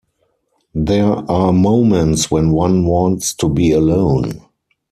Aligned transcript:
There 0.73 1.13
are 1.29 1.53
moments 1.53 2.31
when 2.31 2.49
one 2.53 2.87
wants 2.87 3.35
to 3.35 3.47
be 3.47 3.69
alone. 3.71 4.41